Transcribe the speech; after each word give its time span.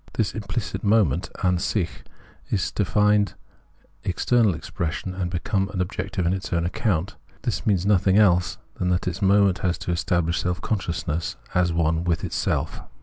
This 0.13 0.33
impHcit 0.33 0.81
moment 0.83 1.29
(AnsicJi) 1.43 1.87
has 2.49 2.71
to 2.71 2.83
find 2.83 3.35
external 4.03 4.55
expression, 4.55 5.13
and 5.13 5.29
become 5.29 5.69
objective 5.71 6.25
on 6.25 6.33
its 6.33 6.51
own 6.51 6.65
account. 6.65 7.17
This 7.43 7.67
means 7.67 7.85
nothing 7.85 8.17
else 8.17 8.57
than 8.79 8.89
that 8.89 9.03
this 9.03 9.21
moment 9.21 9.59
has 9.59 9.77
to 9.77 9.91
establish 9.91 10.39
self 10.41 10.59
consciousness 10.59 11.35
as 11.53 11.71
one 11.71 12.03
with 12.03 12.23
itself. 12.23 12.81